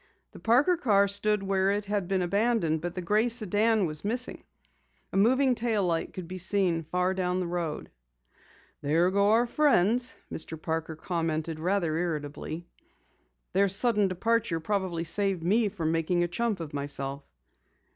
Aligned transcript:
The 0.31 0.39
Parker 0.39 0.77
car 0.77 1.07
stood 1.07 1.43
where 1.43 1.69
it 1.69 1.85
had 1.85 2.07
been 2.07 2.23
abandoned, 2.23 2.81
but 2.81 2.95
the 2.95 3.03
gray 3.03 3.29
sedan 3.29 3.85
was 3.85 4.03
missing. 4.03 4.43
A 5.13 5.15
moving 5.17 5.53
tail 5.53 5.83
light 5.83 6.11
could 6.11 6.27
be 6.27 6.39
seen 6.39 6.81
far 6.85 7.13
down 7.13 7.39
the 7.39 7.45
road. 7.45 7.91
"There 8.81 9.11
go 9.11 9.29
our 9.29 9.45
friends," 9.45 10.17
Mr. 10.31 10.59
Parker 10.59 10.95
commented 10.95 11.59
rather 11.59 11.95
irritably. 11.95 12.65
"Their 13.53 13.69
sudden 13.69 14.07
departure 14.07 14.59
probably 14.59 15.03
saved 15.03 15.43
me 15.43 15.69
from 15.69 15.91
making 15.91 16.23
a 16.23 16.27
chump 16.27 16.59
of 16.61 16.73
myself." 16.73 17.21